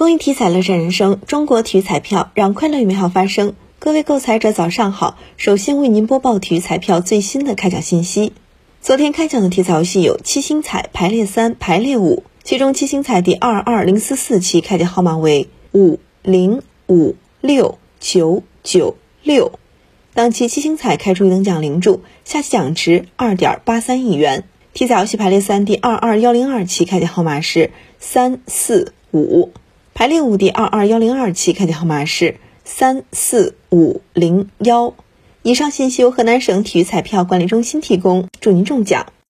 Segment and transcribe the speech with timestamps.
[0.00, 3.52] 公益体彩乐善人生，中国体育彩票让快乐与美好发生。
[3.78, 8.32] 各位购彩者早上好，首先为您播报体育彩票最新的开奖信息。
[8.80, 19.52] 昨天开奖的体彩游戏有七星彩排列三、排列五，其中七星彩第二二零四四期开奖号码为五零五六九九六，
[20.14, 24.44] 当期七星彩开出一等奖零注，下期奖池二点八三亿元。
[24.72, 29.50] 体彩游戏排列三第二二幺零二期开奖号码是三四五。
[30.00, 34.94] 排列五第二二幺零二期开奖号码是三四五零幺。
[35.42, 39.12] 以上信息由河南省体育彩票管理中心提供，祝您中奖。